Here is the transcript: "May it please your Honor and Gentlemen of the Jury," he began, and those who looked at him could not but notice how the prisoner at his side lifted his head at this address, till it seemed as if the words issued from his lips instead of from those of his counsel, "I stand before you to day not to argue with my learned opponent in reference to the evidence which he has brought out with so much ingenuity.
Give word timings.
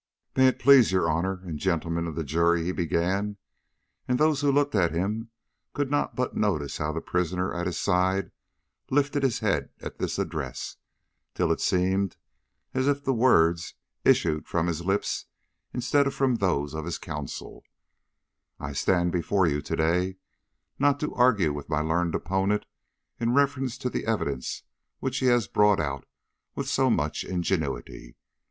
"May 0.35 0.47
it 0.47 0.57
please 0.57 0.91
your 0.91 1.07
Honor 1.07 1.41
and 1.43 1.59
Gentlemen 1.59 2.07
of 2.07 2.15
the 2.15 2.23
Jury," 2.23 2.63
he 2.63 2.71
began, 2.71 3.37
and 4.07 4.17
those 4.17 4.41
who 4.41 4.51
looked 4.51 4.73
at 4.73 4.91
him 4.91 5.29
could 5.73 5.91
not 5.91 6.15
but 6.15 6.35
notice 6.35 6.79
how 6.79 6.91
the 6.91 7.01
prisoner 7.01 7.53
at 7.53 7.67
his 7.67 7.77
side 7.77 8.31
lifted 8.89 9.21
his 9.21 9.41
head 9.41 9.69
at 9.79 9.99
this 9.99 10.17
address, 10.17 10.77
till 11.35 11.51
it 11.51 11.61
seemed 11.61 12.17
as 12.73 12.87
if 12.87 13.03
the 13.03 13.13
words 13.13 13.75
issued 14.03 14.47
from 14.47 14.65
his 14.65 14.83
lips 14.83 15.25
instead 15.71 16.07
of 16.07 16.15
from 16.15 16.37
those 16.37 16.73
of 16.73 16.85
his 16.85 16.97
counsel, 16.97 17.63
"I 18.59 18.73
stand 18.73 19.11
before 19.11 19.45
you 19.45 19.61
to 19.61 19.75
day 19.75 20.15
not 20.79 20.99
to 21.01 21.13
argue 21.13 21.53
with 21.53 21.69
my 21.69 21.81
learned 21.81 22.15
opponent 22.15 22.65
in 23.19 23.35
reference 23.35 23.77
to 23.77 23.87
the 23.87 24.07
evidence 24.07 24.63
which 24.99 25.19
he 25.19 25.27
has 25.27 25.47
brought 25.47 25.79
out 25.79 26.07
with 26.55 26.67
so 26.67 26.89
much 26.89 27.23
ingenuity. 27.23 28.15